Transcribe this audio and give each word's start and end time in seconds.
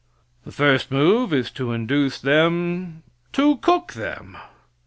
The 0.45 0.51
first 0.51 0.89
move 0.89 1.31
is 1.31 1.51
to 1.51 1.71
induce 1.73 2.17
them 2.19 3.03
to 3.33 3.57
cook 3.57 3.93
them. 3.93 4.35